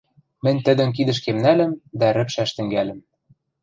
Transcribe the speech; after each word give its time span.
Мӹнь 0.43 0.63
тӹдӹм 0.65 0.89
кидӹшкем 0.95 1.37
нӓльӹм 1.43 1.71
дӓ 1.99 2.09
рӹпшӓш 2.15 2.49
тӹнгӓльӹм. 2.55 2.99